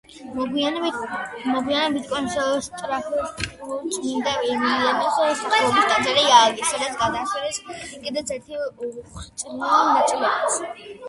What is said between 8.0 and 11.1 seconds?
კიდეც მისი უხრწნელი ნაწილები.